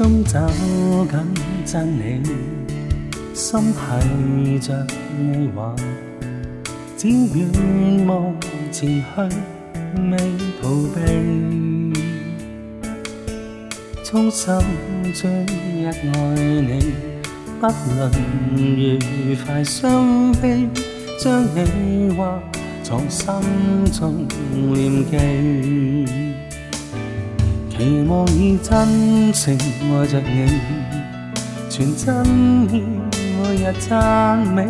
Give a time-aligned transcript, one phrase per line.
[0.00, 0.38] 今走
[1.10, 1.18] 紧
[1.64, 2.22] 真理，
[3.34, 4.86] 心系着
[5.18, 5.74] 你话，
[6.96, 8.32] 只愿望
[8.70, 9.04] 前去，
[10.08, 10.16] 未
[10.62, 11.92] 逃避。
[14.04, 14.54] 衷心
[15.12, 15.28] 追
[15.76, 15.92] 一爱
[16.36, 16.92] 你，
[17.60, 18.12] 不论
[18.56, 20.68] 愉快伤悲，
[21.20, 22.40] 将你话
[22.84, 23.34] 藏心
[23.92, 24.28] 中
[24.72, 26.27] 念记。
[27.78, 30.50] 期望以真情爱着你，
[31.70, 32.26] 全真
[32.74, 32.82] 意
[33.40, 34.66] 每日赞美，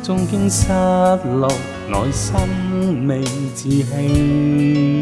[0.00, 1.48] 纵经失落，
[1.90, 5.00] 内心未自弃。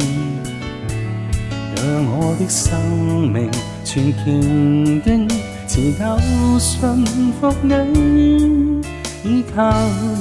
[1.77, 2.80] 让我的生
[3.30, 3.51] 命
[3.84, 5.29] 全虔敬，
[5.68, 6.18] 持久
[6.59, 7.04] 信
[7.38, 8.80] 服你，
[9.23, 9.71] 依靠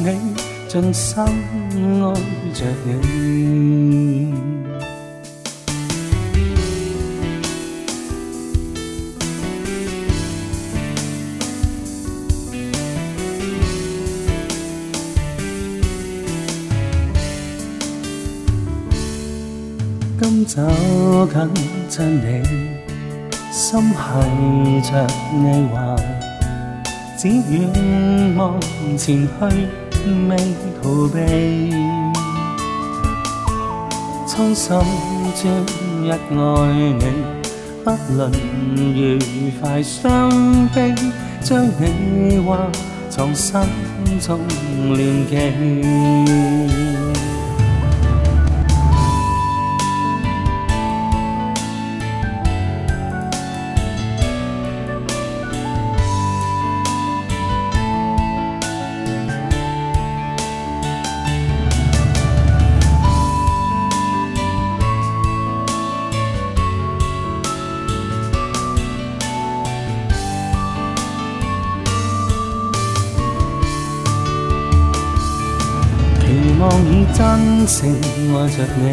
[0.04, 0.36] 你，
[0.68, 2.14] 尽心爱
[2.54, 3.49] 着你。
[20.22, 20.62] 今走
[21.28, 21.50] 近
[21.90, 22.44] 真你，
[23.54, 25.96] 心系着你话，
[27.18, 28.60] 只愿望
[28.98, 29.30] 前去，
[30.28, 30.36] 未
[30.82, 31.18] 逃避。
[34.28, 34.78] 衷心
[35.42, 35.48] 专
[36.04, 36.18] 一爱
[36.98, 37.04] 你，
[37.86, 38.30] 不论
[38.94, 39.18] 愉
[39.62, 40.30] 快伤
[40.76, 40.94] 悲，
[41.42, 42.70] 将你话
[43.10, 43.62] 藏心
[44.20, 44.38] 中
[44.94, 46.89] 念记。
[76.60, 77.96] 望以真情
[78.36, 78.92] 爱着你，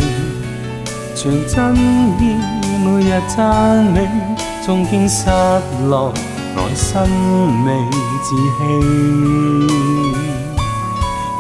[1.16, 2.22] 全真意
[2.84, 4.08] 每日赞美，
[4.64, 5.28] 纵经失
[5.88, 6.12] 落，
[6.54, 7.00] 内心
[7.64, 7.68] 未
[8.22, 8.58] 自弃。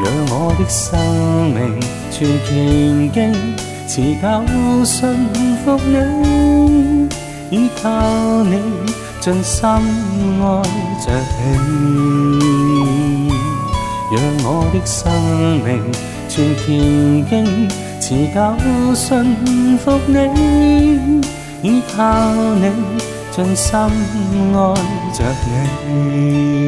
[0.02, 0.98] 让我的生
[1.54, 1.56] 命
[2.10, 3.16] 全虔敬，
[3.86, 4.24] 持久
[4.84, 4.98] 信
[5.64, 7.08] 服你，
[7.50, 7.86] 依靠
[8.42, 8.58] 你，
[9.20, 10.44] 尽心爱
[11.00, 11.06] 着
[11.48, 13.30] 你。
[14.08, 14.14] 让
[14.44, 15.12] 我的生
[15.64, 15.68] 命
[16.36, 17.66] 全虔敬，
[17.98, 18.38] 持久
[18.94, 21.22] 信服你，
[21.62, 22.04] 依靠
[22.56, 22.70] 你，
[23.34, 24.74] 尽心爱
[25.14, 25.24] 着
[25.88, 26.65] 你。